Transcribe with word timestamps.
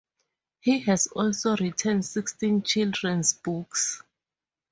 He 0.61 0.79
has 0.79 1.05
also 1.05 1.55
written 1.57 2.01
sixteen 2.01 2.63
children's 2.63 3.33
books. 3.33 4.01